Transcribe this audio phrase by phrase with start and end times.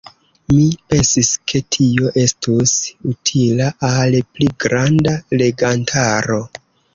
[0.51, 0.63] Mi
[0.93, 2.73] pensis, ke tio estus
[3.11, 6.41] utila al pli granda legantaro.